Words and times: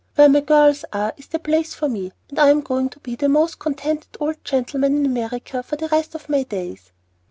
"Where 0.15 0.29
my 0.29 0.39
girls 0.39 0.83
are 0.91 1.13
is 1.15 1.27
the 1.27 1.37
place 1.37 1.75
for 1.75 1.87
me; 1.87 2.11
and 2.29 2.39
I 2.39 2.49
am 2.49 2.61
going 2.61 2.89
to 2.89 2.99
be 3.01 3.13
the 3.13 3.29
most 3.29 3.59
contented 3.59 4.17
old 4.19 4.43
gentleman 4.43 4.97
in 4.97 5.05
America 5.05 5.61
for 5.61 5.75
the 5.75 5.89
rest 5.89 6.15
of 6.15 6.27
my 6.27 6.41
days." 6.41 6.91